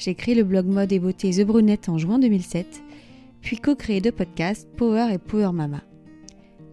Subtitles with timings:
[0.00, 2.82] j'ai créé le blog mode et beauté The Brunette en juin 2007,
[3.42, 5.82] puis co-créé deux podcasts, Power et Power Mama.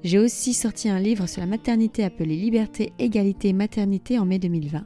[0.04, 4.86] J'ai aussi sorti un livre sur la maternité appelé Liberté, Égalité, Maternité en mai 2020.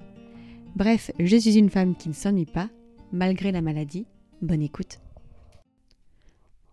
[0.75, 2.69] Bref, je suis une femme qui ne s'ennuie pas,
[3.11, 4.07] malgré la maladie.
[4.41, 4.99] Bonne écoute.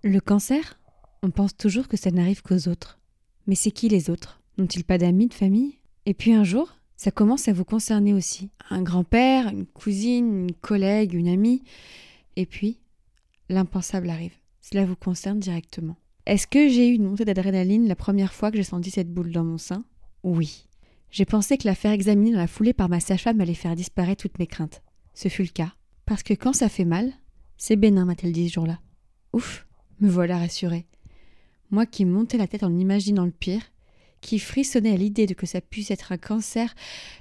[0.03, 0.81] Le cancer
[1.23, 2.99] On pense toujours que ça n'arrive qu'aux autres.
[3.47, 4.41] Mais c'est qui les autres?
[4.57, 5.81] N'ont-ils pas d'amis, de famille?
[6.07, 8.51] Et puis un jour, ça commence à vous concerner aussi.
[8.71, 11.63] Un grand-père, une cousine, une collègue, une amie.
[12.35, 12.81] Et puis,
[13.49, 14.35] l'impensable arrive.
[14.61, 15.97] Cela vous concerne directement.
[16.27, 19.31] Est-ce que j'ai eu une montée d'adrénaline la première fois que j'ai senti cette boule
[19.31, 19.85] dans mon sein?
[20.25, 20.67] Oui.
[21.13, 24.41] J'ai pensé que la faire dans la foulée par ma sage-femme allait faire disparaître toutes
[24.41, 24.83] mes craintes.
[25.15, 25.73] Ce fut le cas.
[26.05, 27.13] Parce que quand ça fait mal,
[27.57, 28.81] c'est bénin, m'a-t-elle dit ce jour-là.
[29.33, 29.69] Ouf,
[30.01, 30.85] me voilà rassurée.
[31.71, 33.63] Moi qui montais la tête en imaginant le pire,
[34.21, 36.75] qui frissonnait à l'idée de que ça puisse être un cancer,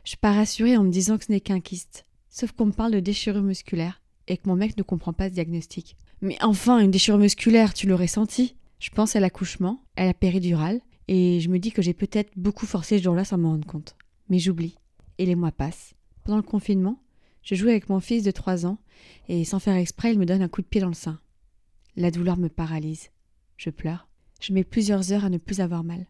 [0.03, 2.05] je pars rassurée en me disant que ce n'est qu'un kyste.
[2.29, 5.33] Sauf qu'on me parle de déchirure musculaire et que mon mec ne comprend pas ce
[5.33, 5.95] diagnostic.
[6.21, 10.81] Mais enfin, une déchirure musculaire, tu l'aurais senti Je pense à l'accouchement, à la péridurale,
[11.07, 13.95] et je me dis que j'ai peut-être beaucoup forcé ce jour-là sans m'en rendre compte.
[14.29, 14.75] Mais j'oublie.
[15.17, 15.93] Et les mois passent.
[16.23, 17.01] Pendant le confinement,
[17.43, 18.77] je jouais avec mon fils de 3 ans,
[19.29, 21.19] et sans faire exprès, il me donne un coup de pied dans le sein.
[21.95, 23.09] La douleur me paralyse.
[23.55, 24.07] Je pleure.
[24.41, 26.05] Je mets plusieurs heures à ne plus avoir mal.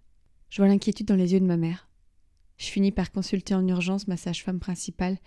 [0.49, 1.87] Je vois l'inquiétude dans les yeux de ma mère.
[2.57, 5.17] Je finis par consulter en urgence ma sage-femme principale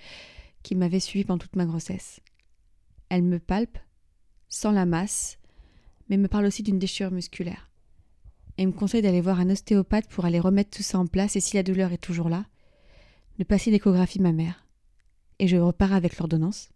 [0.63, 2.21] qui m'avait suivie pendant toute ma grossesse.
[3.09, 3.79] Elle me palpe,
[4.49, 5.39] sans la masse,
[6.09, 7.71] mais me parle aussi d'une déchirure musculaire.
[8.59, 11.41] Et me conseille d'aller voir un ostéopathe pour aller remettre tout ça en place et
[11.41, 12.47] si la douleur est toujours là,
[13.39, 14.67] de passer l'échographie ma mère.
[15.39, 16.71] Et je repars avec l'ordonnance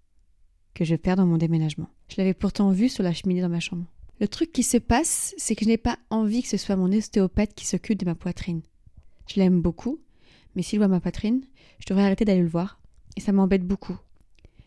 [0.73, 1.89] que je perds dans mon déménagement.
[2.09, 3.87] Je l'avais pourtant vue sur la cheminée dans ma chambre.
[4.21, 6.93] Le truc qui se passe, c'est que je n'ai pas envie que ce soit mon
[6.93, 8.63] ostéopathe qui s'occupe de ma poitrine.
[9.27, 9.99] Je l'aime beaucoup,
[10.55, 11.43] mais s'il voit ma poitrine,
[11.81, 12.79] je devrais arrêter d'aller le voir,
[13.17, 13.97] et ça m'embête beaucoup.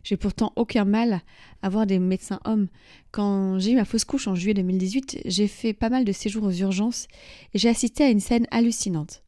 [0.03, 1.21] J'ai pourtant aucun mal
[1.61, 2.69] à voir des médecins hommes.
[3.11, 6.45] Quand j'ai eu ma fausse couche en juillet 2018, j'ai fait pas mal de séjours
[6.45, 7.09] aux urgences
[7.53, 9.23] et j'ai assisté à une scène hallucinante.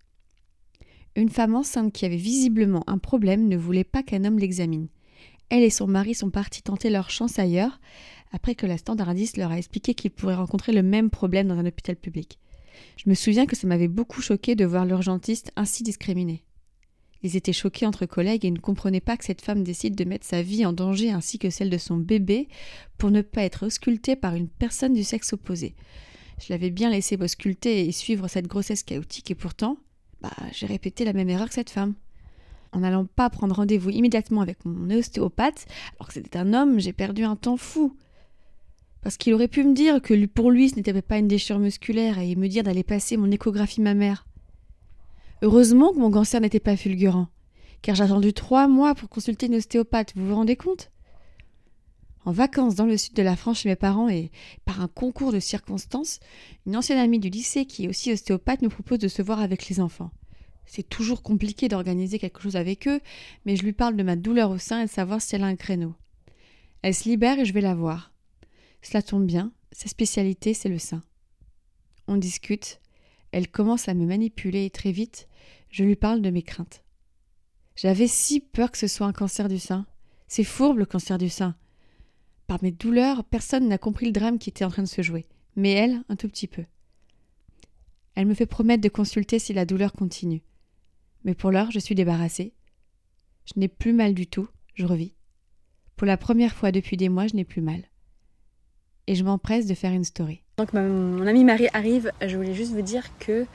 [1.17, 4.87] Une femme enceinte qui avait visiblement un problème ne voulait pas qu'un homme l'examine.
[5.49, 7.81] Elle et son mari sont partis tenter leur chance ailleurs,
[8.31, 11.65] après que la standardiste leur a expliqué qu'ils pourraient rencontrer le même problème dans un
[11.65, 12.39] hôpital public.
[12.97, 16.43] Je me souviens que ça m'avait beaucoup choqué de voir l'urgentiste ainsi discriminé.
[17.21, 20.25] Ils étaient choqués entre collègues et ne comprenaient pas que cette femme décide de mettre
[20.25, 22.47] sa vie en danger ainsi que celle de son bébé
[22.97, 25.75] pour ne pas être auscultée par une personne du sexe opposé.
[26.39, 29.77] Je l'avais bien laissé m'ausculter et suivre cette grossesse chaotique et pourtant,
[30.21, 31.95] bah, j'ai répété la même erreur que cette femme.
[32.71, 35.65] En n'allant pas prendre rendez-vous immédiatement avec mon ostéopathe,
[35.99, 37.97] alors que c'était un homme, j'ai perdu un temps fou.
[39.01, 42.19] Parce qu'il aurait pu me dire que pour lui ce n'était pas une déchirure musculaire
[42.19, 44.25] et me dire d'aller passer mon échographie mammaire.
[45.41, 47.29] Heureusement que mon cancer n'était pas fulgurant,
[47.81, 50.91] car j'ai attendu trois mois pour consulter une ostéopathe, vous vous rendez compte?
[52.25, 54.31] En vacances dans le sud de la France chez mes parents et
[54.65, 56.19] par un concours de circonstances,
[56.65, 59.69] une ancienne amie du lycée qui est aussi ostéopathe nous propose de se voir avec
[59.69, 60.11] les enfants.
[60.65, 62.99] C'est toujours compliqué d'organiser quelque chose avec eux,
[63.45, 65.47] mais je lui parle de ma douleur au sein et de savoir si elle a
[65.47, 65.95] un créneau.
[66.81, 68.11] Elle se libère et je vais la voir.
[68.81, 71.01] Cela tombe bien, sa spécialité, c'est le sein.
[72.07, 72.79] On discute,
[73.31, 75.27] elle commence à me manipuler et très vite,
[75.69, 76.83] je lui parle de mes craintes.
[77.75, 79.85] J'avais si peur que ce soit un cancer du sein.
[80.27, 81.55] C'est fourbe le cancer du sein.
[82.47, 85.27] Par mes douleurs, personne n'a compris le drame qui était en train de se jouer,
[85.55, 86.65] mais elle, un tout petit peu.
[88.15, 90.41] Elle me fait promettre de consulter si la douleur continue.
[91.23, 92.53] Mais pour l'heure, je suis débarrassée.
[93.45, 95.13] Je n'ai plus mal du tout, je revis.
[95.95, 97.83] Pour la première fois depuis des mois, je n'ai plus mal
[99.09, 100.39] et je m'empresse de faire une story.
[100.57, 103.47] Donc mon amie Marie arrive, je voulais juste vous dire que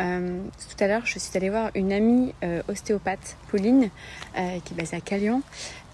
[0.00, 0.40] euh,
[0.70, 3.90] tout à l'heure je suis allée voir une amie euh, ostéopathe, Pauline,
[4.38, 5.42] euh, qui est basée à Calion,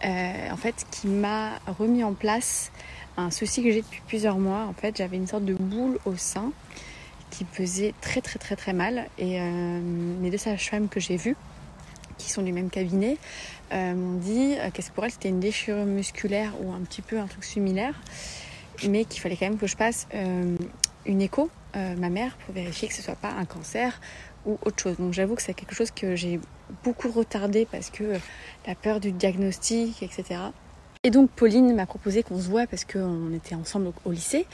[0.04, 2.70] en fait qui m'a remis en place
[3.16, 4.64] un souci que j'ai depuis plusieurs mois.
[4.66, 6.52] En fait j'avais une sorte de boule au sein
[7.30, 9.40] qui faisait très très très très mal et
[10.22, 11.36] les deux sages-femmes que j'ai vues
[12.18, 13.18] qui sont du même cabinet
[13.72, 17.44] m'ont dit qu'est-ce pour elle c'était une déchirure musculaire ou un petit peu un truc
[17.44, 17.94] similaire
[18.88, 20.56] mais qu'il fallait quand même que je passe euh,
[21.06, 24.00] une écho, euh, ma mère, pour vérifier que ce soit pas un cancer
[24.46, 24.96] ou autre chose.
[24.98, 26.40] Donc j'avoue que c'est quelque chose que j'ai
[26.84, 28.16] beaucoup retardé parce que
[28.66, 30.40] la peur du diagnostic, etc.
[31.02, 34.44] Et donc Pauline m'a proposé qu'on se voit parce qu'on était ensemble au lycée.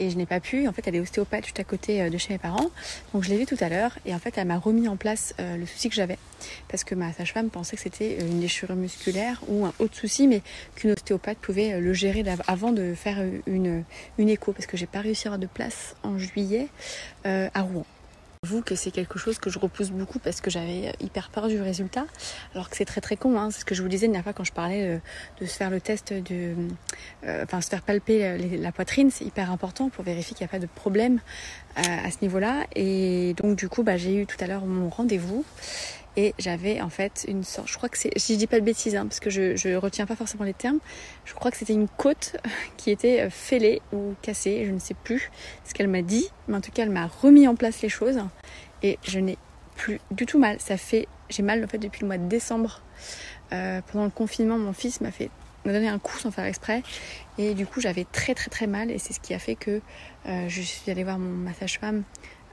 [0.00, 0.66] Et je n'ai pas pu.
[0.66, 2.72] En fait, elle est ostéopathe juste à côté euh, de chez mes parents.
[3.12, 3.96] Donc je l'ai vue tout à l'heure.
[4.04, 6.18] Et en fait, elle m'a remis en place euh, le souci que j'avais.
[6.66, 10.42] Parce que ma sage-femme pensait que c'était une déchirure musculaire ou un autre souci, mais
[10.74, 13.84] qu'une ostéopathe pouvait le gérer avant de faire une,
[14.18, 14.50] une écho.
[14.50, 16.66] Parce que j'ai pas réussi à avoir de place en juillet
[17.24, 17.86] à Rouen
[18.44, 21.60] vous que c'est quelque chose que je repousse beaucoup parce que j'avais hyper peur du
[21.60, 22.04] résultat.
[22.54, 23.50] Alors que c'est très très con, hein.
[23.50, 24.98] c'est ce que je vous disais la fois quand je parlais euh,
[25.40, 26.54] de, se faire le test de.
[27.26, 30.52] Euh, enfin, se faire palper la poitrine, c'est hyper important pour vérifier qu'il n'y a
[30.52, 31.20] pas de problème
[31.78, 32.66] euh, à ce niveau-là.
[32.76, 35.44] Et donc, du coup, bah, j'ai eu tout à l'heure mon rendez-vous
[36.16, 38.64] et j'avais en fait une sorte, je crois que c'est, si je dis pas de
[38.64, 40.78] bêtises, hein, parce que je, retiens pas forcément les termes,
[41.24, 42.36] je crois que c'était une côte
[42.76, 45.30] qui était euh, fêlée ou cassée, je ne sais plus
[45.64, 48.18] ce qu'elle m'a dit, mais en tout cas elle m'a remis en place les choses
[48.82, 49.38] et je n'ai
[49.76, 50.60] plus du tout mal.
[50.60, 52.80] Ça fait, j'ai mal en fait depuis le mois de décembre.
[53.52, 55.30] Euh, pendant le confinement, mon fils m'a fait
[55.64, 56.82] m'a donné un coup sans faire exprès
[57.38, 59.80] et du coup j'avais très très très mal et c'est ce qui a fait que
[60.26, 62.02] euh, je suis allée voir mon massage femme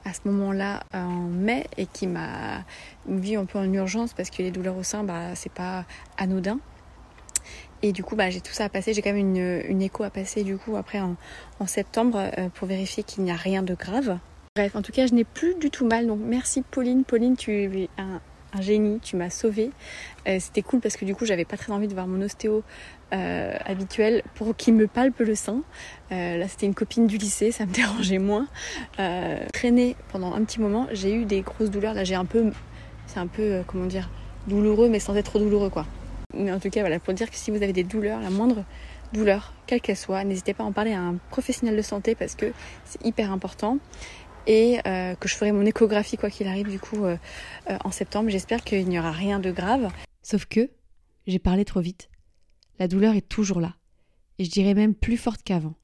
[0.06, 2.64] à ce moment-là en mai et qui m'a
[3.06, 5.86] mis un peu en urgence parce que les douleurs au sein, bah, c'est pas
[6.18, 6.60] anodin.
[7.84, 8.94] Et du coup, bah, j'ai tout ça à passer.
[8.94, 11.16] J'ai quand même une, une, écho à passer du coup après en,
[11.60, 14.20] en septembre euh, pour vérifier qu'il n'y a rien de grave.
[14.56, 16.08] Bref, en tout cas, je n'ai plus du tout mal.
[16.08, 17.04] Donc merci Pauline.
[17.04, 18.22] Pauline, tu es un,
[18.54, 19.72] un génie, tu m'as sauvé.
[20.28, 22.64] Euh, c'était cool parce que du coup, j'avais pas très envie de voir mon ostéo
[23.14, 25.62] euh, habituel pour qu'il me palpe le sein.
[26.12, 28.48] Euh, là, c'était une copine du lycée, ça me dérangeait moins.
[29.54, 31.94] traîner pendant un petit moment, j'ai eu des grosses douleurs.
[31.94, 32.52] Là, j'ai un peu,
[33.08, 34.10] c'est un peu, comment dire,
[34.48, 35.86] douloureux, mais sans être trop douloureux, quoi.
[36.34, 38.64] Mais en tout cas, voilà, pour dire que si vous avez des douleurs, la moindre
[39.14, 42.36] douleur, quelle qu'elle soit, n'hésitez pas à en parler à un professionnel de santé parce
[42.36, 42.54] que
[42.86, 43.78] c'est hyper important
[44.48, 47.18] et euh, que je ferai mon échographie quoi qu'il arrive du coup euh,
[47.70, 48.30] euh, en septembre.
[48.30, 49.92] J'espère qu'il n'y aura rien de grave.
[50.24, 50.70] Sauf que
[51.28, 52.10] j'ai parlé trop vite.
[52.80, 53.76] La douleur est toujours là,
[54.40, 55.76] et je dirais même plus forte qu'avant.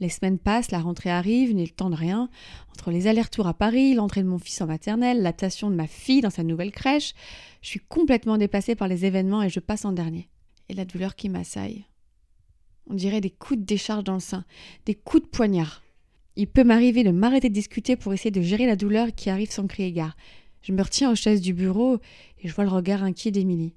[0.00, 2.28] Les semaines passent, la rentrée arrive, n'est le temps de rien.
[2.72, 6.20] Entre les allers-retours à Paris, l'entrée de mon fils en maternelle, l'adaptation de ma fille
[6.20, 7.14] dans sa nouvelle crèche,
[7.60, 10.28] je suis complètement dépassée par les événements et je passe en dernier.
[10.68, 11.86] Et la douleur qui m'assaille.
[12.90, 14.44] On dirait des coups de décharge dans le sein,
[14.86, 15.82] des coups de poignard.
[16.36, 19.50] Il peut m'arriver de m'arrêter de discuter pour essayer de gérer la douleur qui arrive
[19.50, 20.16] sans crier gare.
[20.62, 21.98] Je me retiens aux chaises du bureau
[22.40, 23.74] et je vois le regard inquiet d'Émilie.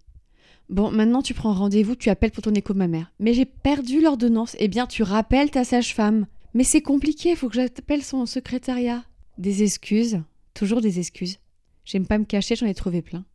[0.69, 3.11] Bon, maintenant tu prends rendez-vous, tu appelles pour ton écho ma mère.
[3.19, 4.55] Mais j'ai perdu l'ordonnance.
[4.59, 6.27] Eh bien, tu rappelles ta sage-femme.
[6.53, 9.03] Mais c'est compliqué, faut que j'appelle son secrétariat.
[9.37, 10.21] Des excuses,
[10.53, 11.39] toujours des excuses.
[11.83, 13.25] J'aime pas me cacher, j'en ai trouvé plein.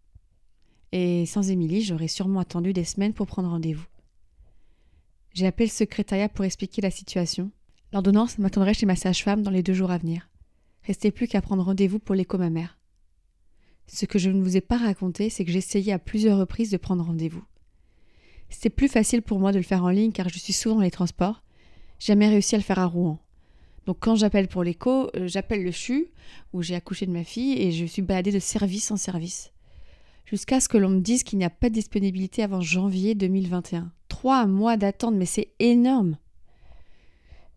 [0.92, 3.86] Et sans Émilie, j'aurais sûrement attendu des semaines pour prendre rendez-vous.
[5.34, 7.52] J'ai appelé le secrétariat pour expliquer la situation.
[7.92, 10.28] L'ordonnance m'attendrait chez ma sage-femme dans les deux jours à venir.
[10.84, 12.78] Restait plus qu'à prendre rendez-vous pour l'écho ma mère.
[13.86, 16.76] Ce que je ne vous ai pas raconté, c'est que j'essayais à plusieurs reprises de
[16.76, 17.42] prendre rendez-vous.
[18.48, 20.82] C'était plus facile pour moi de le faire en ligne car je suis souvent dans
[20.82, 21.42] les transports.
[21.98, 23.18] Jamais réussi à le faire à Rouen.
[23.86, 26.08] Donc quand j'appelle pour l'écho, euh, j'appelle le CHU,
[26.52, 29.52] où j'ai accouché de ma fille, et je suis baladée de service en service.
[30.26, 33.90] Jusqu'à ce que l'on me dise qu'il n'y a pas de disponibilité avant janvier 2021.
[34.08, 36.16] Trois mois d'attente, mais c'est énorme.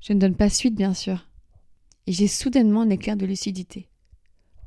[0.03, 1.29] Je ne donne pas suite, bien sûr.
[2.07, 3.87] Et j'ai soudainement un éclair de lucidité.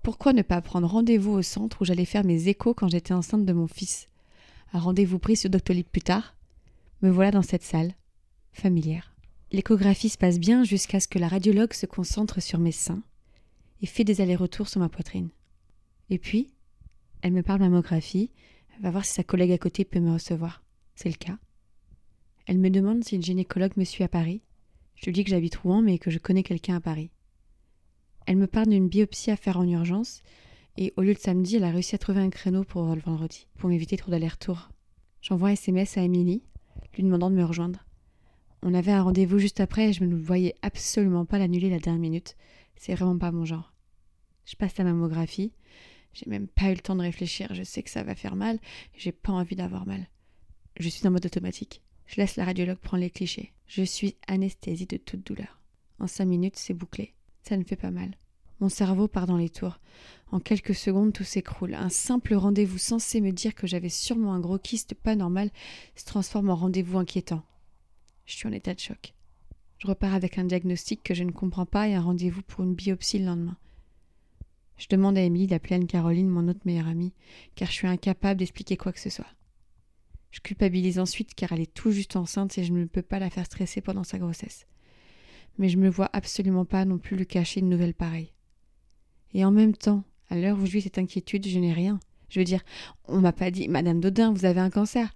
[0.03, 3.45] Pourquoi ne pas prendre rendez-vous au centre où j'allais faire mes échos quand j'étais enceinte
[3.45, 4.09] de mon fils?
[4.73, 6.35] Un rendez-vous pris sur Doctolib plus tard?
[7.03, 7.93] Me voilà dans cette salle,
[8.53, 9.15] familière.
[9.53, 13.03] L'échographie se passe bien jusqu'à ce que la radiologue se concentre sur mes seins
[13.83, 15.29] et fait des allers-retours sur ma poitrine.
[16.09, 16.49] Et puis,
[17.21, 18.31] elle me parle mammographie,
[18.81, 20.63] va voir si sa collègue à côté peut me recevoir.
[20.95, 21.37] C'est le cas.
[22.47, 24.41] Elle me demande si une gynécologue me suit à Paris
[24.97, 27.11] je lui dis que j'habite Rouen, mais que je connais quelqu'un à Paris.
[28.27, 30.23] Elle me parle d'une biopsie à faire en urgence,
[30.77, 33.47] et au lieu de samedi, elle a réussi à trouver un créneau pour le vendredi,
[33.59, 34.71] pour m'éviter trop d'aller-retour.
[35.23, 36.43] J'envoie un SMS à Émilie,
[36.95, 37.85] lui demandant de me rejoindre.
[38.63, 42.01] On avait un rendez-vous juste après et je ne voyais absolument pas l'annuler la dernière
[42.01, 42.37] minute.
[42.75, 43.73] C'est vraiment pas mon genre.
[44.45, 45.53] Je passe la mammographie.
[46.13, 47.55] J'ai même pas eu le temps de réfléchir.
[47.55, 48.59] Je sais que ça va faire mal.
[48.97, 50.09] J'ai pas envie d'avoir mal.
[50.79, 51.83] Je suis en mode automatique.
[52.07, 53.53] Je laisse la radiologue prendre les clichés.
[53.67, 55.61] Je suis anesthésie de toute douleur.
[55.99, 57.15] En cinq minutes, c'est bouclé.
[57.43, 58.17] Ça ne fait pas mal.
[58.61, 59.81] Mon cerveau part dans les tours.
[60.31, 61.75] En quelques secondes, tout s'écroule.
[61.75, 65.51] Un simple rendez-vous censé me dire que j'avais sûrement un gros kyste pas normal
[65.95, 67.43] se transforme en rendez-vous inquiétant.
[68.25, 69.15] Je suis en état de choc.
[69.79, 72.75] Je repars avec un diagnostic que je ne comprends pas et un rendez-vous pour une
[72.75, 73.59] biopsie le lendemain.
[74.79, 77.13] Je demande à Émilie d'appeler Anne-Caroline, mon autre meilleure amie,
[77.55, 79.36] car je suis incapable d'expliquer quoi que ce soit.
[80.37, 83.31] Je culpabilise ensuite car elle est tout juste enceinte et je ne peux pas la
[83.31, 84.67] faire stresser pendant sa grossesse.
[85.57, 88.35] Mais je ne me vois absolument pas non plus lui cacher une nouvelle pareille.
[89.33, 91.99] Et en même temps, à l'heure où je vis cette inquiétude, je n'ai rien.
[92.29, 92.61] Je veux dire,
[93.09, 95.15] on m'a pas dit, Madame Dodin, vous avez un cancer.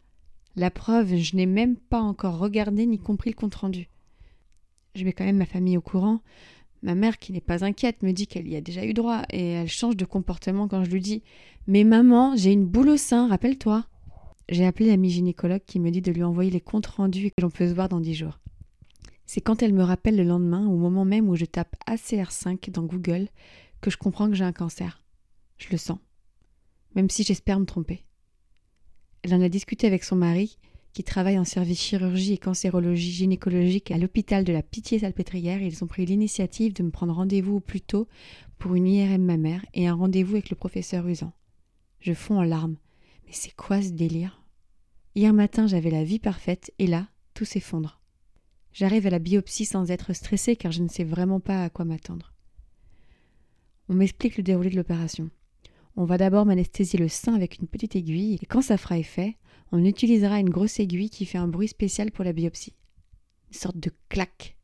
[0.56, 3.90] La preuve, je n'ai même pas encore regardé ni compris le compte-rendu.
[4.94, 6.20] Je mets quand même ma famille au courant.
[6.82, 9.50] Ma mère, qui n'est pas inquiète, me dit qu'elle y a déjà eu droit et
[9.50, 11.22] elle change de comportement quand je lui dis
[11.66, 13.84] Mais maman, j'ai une boule au sein, rappelle-toi.
[14.50, 17.40] J'ai appelé l'ami gynécologue qui me dit de lui envoyer les comptes rendus et que
[17.40, 18.40] l'on peut se voir dans dix jours.
[19.24, 22.82] C'est quand elle me rappelle le lendemain, au moment même où je tape ACR5 dans
[22.82, 23.28] Google,
[23.80, 25.04] que je comprends que j'ai un cancer.
[25.56, 26.00] Je le sens.
[26.96, 28.04] Même si j'espère me tromper.
[29.22, 30.58] Elle en a discuté avec son mari,
[30.94, 35.86] qui travaille en service chirurgie et cancérologie gynécologique à l'hôpital de la Pitié-Salpêtrière, ils ont
[35.86, 38.08] pris l'initiative de me prendre rendez-vous au plus tôt
[38.58, 41.32] pour une IRM mammaire et un rendez-vous avec le professeur Usan.
[42.00, 42.78] Je fonds en larmes.
[43.26, 44.39] Mais c'est quoi ce délire?
[45.20, 48.00] Hier matin, j'avais la vie parfaite, et là, tout s'effondre.
[48.72, 51.84] J'arrive à la biopsie sans être stressée car je ne sais vraiment pas à quoi
[51.84, 52.32] m'attendre.
[53.90, 55.28] On m'explique le déroulé de l'opération.
[55.94, 59.36] On va d'abord m'anesthésier le sein avec une petite aiguille, et quand ça fera effet,
[59.72, 62.72] on utilisera une grosse aiguille qui fait un bruit spécial pour la biopsie.
[63.52, 64.56] Une sorte de claque.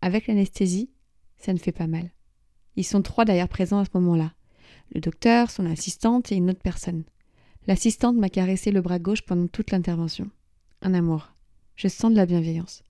[0.00, 0.90] Avec l'anesthésie,
[1.36, 2.10] ça ne fait pas mal.
[2.76, 4.32] Ils sont trois d'ailleurs présents à ce moment-là.
[4.94, 7.04] Le docteur, son assistante et une autre personne.
[7.68, 10.30] L'assistante m'a caressé le bras gauche pendant toute l'intervention.
[10.80, 11.34] Un amour.
[11.76, 12.82] Je sens de la bienveillance.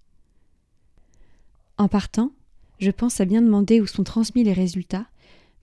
[1.78, 2.30] En partant,
[2.78, 5.08] je pense à bien demander où sont transmis les résultats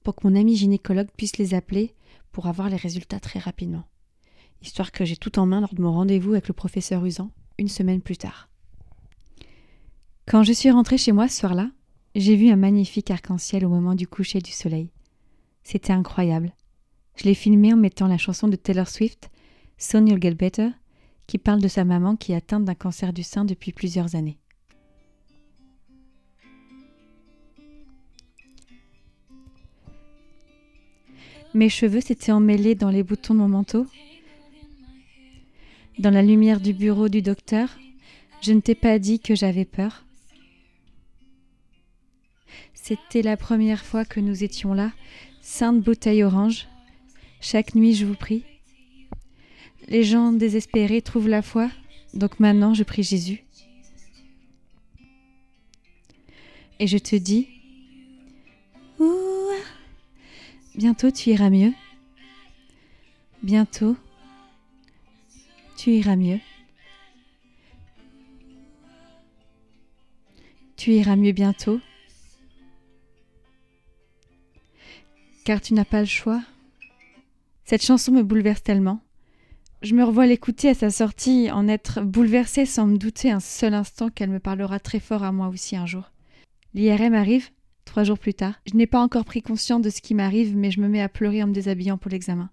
[0.04, 1.96] pour que mon ami gynécologue puisse les appeler
[2.34, 3.86] pour avoir les résultats très rapidement,
[4.62, 7.70] histoire que j'ai tout en main lors de mon rendez-vous avec le professeur Usan une
[7.70, 8.50] semaine plus tard.
[10.26, 11.72] Quand je suis rentrée chez moi ce soir-là,
[12.16, 14.90] j'ai vu un magnifique arc-en-ciel au moment du coucher du soleil.
[15.64, 16.54] C'était incroyable.
[17.16, 19.30] Je l'ai filmé en mettant la chanson de Taylor Swift,
[19.78, 20.70] Soon You'll Get Better,
[21.28, 24.38] qui parle de sa maman qui est atteinte d'un cancer du sein depuis plusieurs années.
[31.54, 33.88] Mes cheveux s'étaient emmêlés dans les boutons de mon manteau.
[35.98, 37.70] Dans la lumière du bureau du docteur,
[38.42, 40.04] je ne t'ai pas dit que j'avais peur.
[42.74, 44.92] C'était la première fois que nous étions là,
[45.42, 46.68] sainte bouteille orange.
[47.48, 48.44] Chaque nuit, je vous prie.
[49.88, 51.70] Les gens désespérés trouvent la foi,
[52.16, 53.44] donc maintenant je prie Jésus.
[56.80, 57.48] Et je te dis,
[60.74, 61.72] Bientôt tu iras mieux.
[63.44, 63.96] Bientôt
[65.78, 66.40] tu iras mieux.
[70.78, 71.80] Tu iras mieux bientôt.
[75.44, 76.42] Car tu n'as pas le choix.
[77.66, 79.02] Cette chanson me bouleverse tellement.
[79.82, 83.74] Je me revois l'écouter à sa sortie, en être bouleversée sans me douter un seul
[83.74, 86.12] instant qu'elle me parlera très fort à moi aussi un jour.
[86.74, 87.50] L'IRM arrive,
[87.86, 90.72] Trois jours plus tard, je n'ai pas encore pris conscience de ce qui m'arrive, mais
[90.72, 92.50] je me mets à pleurer en me déshabillant pour l'examen.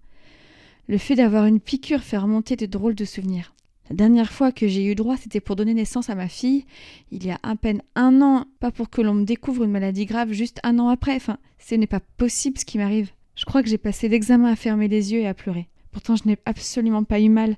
[0.87, 3.53] Le fait d'avoir une piqûre fait remonter de drôles de souvenirs.
[3.89, 6.65] La dernière fois que j'ai eu droit, c'était pour donner naissance à ma fille,
[7.11, 10.05] il y a à peine un an, pas pour que l'on me découvre une maladie
[10.05, 11.15] grave juste un an après.
[11.15, 13.11] Enfin, ce n'est pas possible ce qui m'arrive.
[13.35, 15.67] Je crois que j'ai passé l'examen à fermer les yeux et à pleurer.
[15.91, 17.55] Pourtant, je n'ai absolument pas eu mal,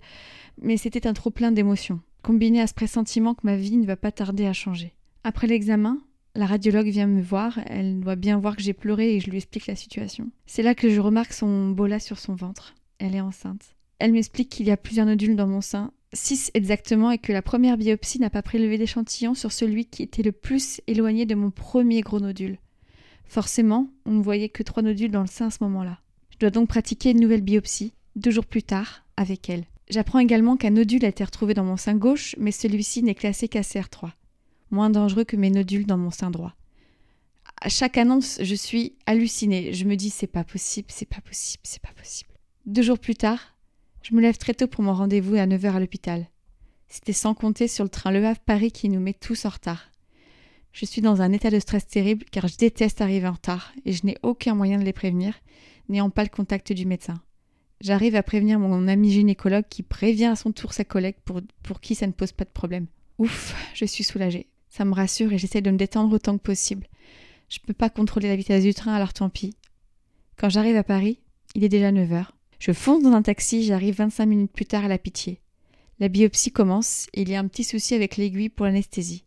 [0.61, 3.95] mais c'était un trop plein d'émotions, combiné à ce pressentiment que ma vie ne va
[3.95, 4.93] pas tarder à changer.
[5.23, 5.99] Après l'examen,
[6.35, 9.37] la radiologue vient me voir, elle doit bien voir que j'ai pleuré et je lui
[9.37, 10.29] explique la situation.
[10.45, 12.75] C'est là que je remarque son bola sur son ventre.
[12.99, 13.75] Elle est enceinte.
[13.99, 17.41] Elle m'explique qu'il y a plusieurs nodules dans mon sein, six exactement, et que la
[17.41, 21.51] première biopsie n'a pas prélevé d'échantillon sur celui qui était le plus éloigné de mon
[21.51, 22.57] premier gros nodule.
[23.27, 25.99] Forcément, on ne voyait que trois nodules dans le sein à ce moment-là.
[26.31, 29.65] Je dois donc pratiquer une nouvelle biopsie, deux jours plus tard, avec elle.
[29.89, 33.47] J'apprends également qu'un nodule a été retrouvé dans mon sein gauche, mais celui-ci n'est classé
[33.47, 34.11] qu'ACR3
[34.71, 36.55] moins dangereux que mes nodules dans mon sein droit.
[37.61, 39.73] À chaque annonce, je suis hallucinée.
[39.73, 42.31] Je me dis c'est pas possible, c'est pas possible, c'est pas possible.
[42.65, 43.55] Deux jours plus tard,
[44.01, 46.27] je me lève très tôt pour mon rendez-vous à 9h à l'hôpital.
[46.87, 49.89] C'était sans compter sur le train Le Havre-Paris qui nous met tous en retard.
[50.75, 53.93] Je suis dans un état de stress terrible car je déteste arriver en retard et
[53.93, 55.33] je n'ai aucun moyen de les prévenir,
[55.87, 57.13] n'ayant pas le contact du médecin.
[57.79, 61.95] J'arrive à prévenir mon ami gynécologue qui prévient à son tour sa collègue pour, qui
[61.95, 62.87] ça ne pose pas de problème.
[63.19, 64.47] Ouf, je suis soulagée.
[64.67, 66.87] Ça me rassure et j'essaie de me détendre autant que possible.
[67.47, 69.55] Je ne peux pas contrôler la vitesse du train, alors tant pis.
[70.35, 71.19] Quand j'arrive à Paris,
[71.53, 72.35] il est déjà 9 heures.
[72.59, 75.39] Je fonce dans un taxi, j'arrive 25 minutes plus tard à la pitié.
[76.01, 79.23] La biopsie commence et il y a un petit souci avec l'aiguille pour l'anesthésie.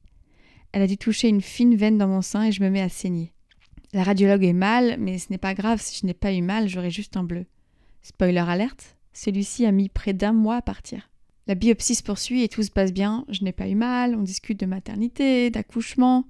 [0.72, 2.88] Elle a dû toucher une fine veine dans mon sein et je me mets à
[2.88, 3.32] saigner.
[3.92, 6.68] La radiologue est mal, mais ce n'est pas grave, si je n'ai pas eu mal,
[6.68, 7.46] j'aurai juste un bleu.
[8.02, 11.10] Spoiler alerte, celui-ci a mis près d'un mois à partir.
[11.46, 13.24] La biopsie se poursuit et tout se passe bien.
[13.30, 16.26] Je n'ai pas eu mal, on discute de maternité, d'accouchement.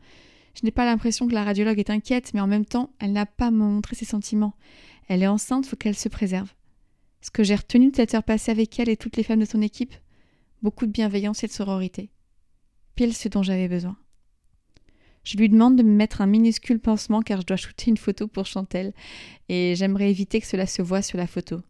[0.54, 3.26] Je n'ai pas l'impression que la radiologue est inquiète, mais en même temps, elle n'a
[3.26, 4.54] pas montré ses sentiments.
[5.08, 6.54] Elle est enceinte, faut qu'elle se préserve.
[7.20, 9.44] Ce que j'ai retenu de cette heure passée avec elle et toutes les femmes de
[9.44, 9.94] son équipe,
[10.62, 12.10] beaucoup de bienveillance et de sororité.
[12.94, 13.96] Pile ce dont j'avais besoin.
[15.24, 18.28] Je lui demande de me mettre un minuscule pansement car je dois shooter une photo
[18.28, 18.92] pour Chantelle
[19.48, 21.60] et j'aimerais éviter que cela se voie sur la photo.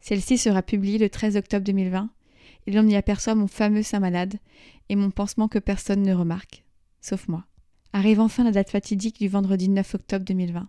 [0.00, 2.10] Celle-ci sera publiée le 13 octobre 2020
[2.66, 4.36] et l'on y aperçoit mon fameux sein malade
[4.88, 6.64] et mon pansement que personne ne remarque,
[7.00, 7.44] sauf moi.
[7.92, 10.68] Arrive enfin la date fatidique du vendredi 9 octobre 2020.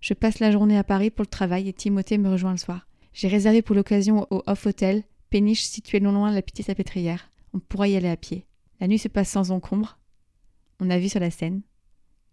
[0.00, 2.86] Je passe la journée à Paris pour le travail et Timothée me rejoint le soir.
[3.12, 7.30] J'ai réservé pour l'occasion au Off Hotel, péniche située non loin de la petite salpêtrière.
[7.52, 8.46] On pourra y aller à pied.
[8.80, 9.98] La nuit se passe sans encombre.
[10.80, 11.62] On a vu sur la scène.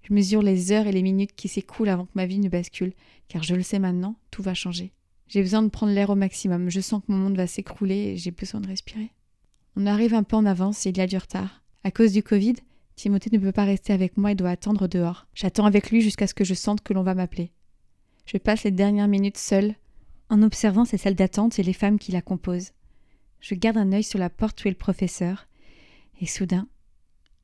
[0.04, 2.94] Je mesure les heures et les minutes qui s'écoulent avant que ma vie ne bascule,
[3.28, 4.94] car je le sais maintenant, tout va changer.
[5.28, 8.18] J'ai besoin de prendre l'air au maximum, je sens que mon monde va s'écrouler et
[8.18, 9.12] j'ai besoin de respirer.
[9.76, 11.62] On arrive un peu en avance et il y a du retard.
[11.84, 12.56] À cause du Covid,
[12.96, 15.28] Timothée ne peut pas rester avec moi et doit attendre dehors.
[15.36, 17.52] J'attends avec lui jusqu'à ce que je sente que l'on va m'appeler.
[18.26, 19.76] Je passe les dernières minutes seule,
[20.30, 22.72] en observant ces salles d'attente et les femmes qui la composent.
[23.42, 25.48] Je garde un œil sur la porte où est le professeur,
[26.22, 26.68] et soudain,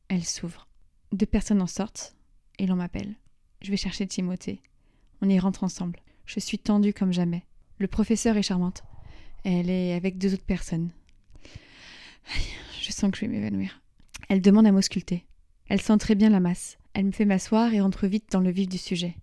[0.08, 0.68] elle s'ouvre.
[1.14, 2.16] Deux personnes en sortent,
[2.58, 3.14] et l'on m'appelle.
[3.62, 4.64] Je vais chercher Timothée.
[5.22, 6.00] On y rentre ensemble.
[6.26, 7.46] Je suis tendue comme jamais.
[7.78, 8.84] Le professeur est charmante.
[9.44, 10.90] Elle est avec deux autres personnes.
[12.82, 13.80] Je sens que je vais m'évanouir.
[14.28, 15.28] Elle demande à m'ausculter.
[15.68, 16.80] Elle sent très bien la masse.
[16.94, 19.16] Elle me fait m'asseoir et entre vite dans le vif du sujet.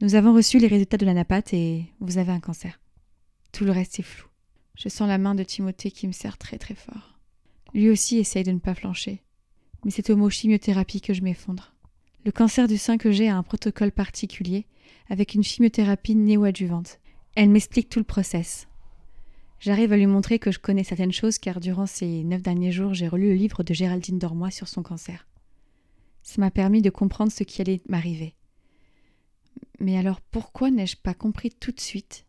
[0.00, 2.80] Nous avons reçu les résultats de la napate et vous avez un cancer.
[3.52, 4.26] Tout le reste est flou.
[4.74, 7.18] Je sens la main de Timothée qui me serre très très fort.
[7.74, 9.22] Lui aussi essaye de ne pas flancher.
[9.84, 11.74] Mais c'est au mot chimiothérapie que je m'effondre.
[12.24, 14.66] Le cancer du sein que j'ai a un protocole particulier,
[15.08, 16.98] avec une chimiothérapie néo-adjuvante.
[17.34, 18.68] Elle m'explique tout le process.
[19.58, 22.94] J'arrive à lui montrer que je connais certaines choses car durant ces neuf derniers jours,
[22.94, 25.26] j'ai relu le livre de Géraldine Dormois sur son cancer.
[26.22, 28.34] Ça m'a permis de comprendre ce qui allait m'arriver.
[29.78, 32.26] Mais alors pourquoi n'ai-je pas compris tout de suite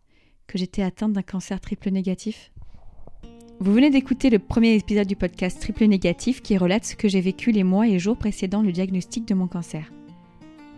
[0.48, 2.51] que j'étais atteinte d'un cancer triple négatif?
[3.62, 7.22] Vous venez d'écouter le premier épisode du podcast Triple Négatif qui relate ce que j'ai
[7.22, 9.91] vécu les mois et jours précédant le diagnostic de mon cancer.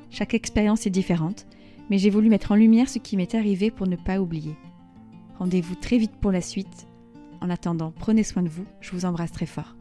[0.09, 1.47] Chaque expérience est différente,
[1.89, 4.57] mais j'ai voulu mettre en lumière ce qui m'est arrivé pour ne pas oublier.
[5.39, 6.85] Rendez-vous très vite pour la suite.
[7.39, 9.77] En attendant, prenez soin de vous, je vous embrasse très fort.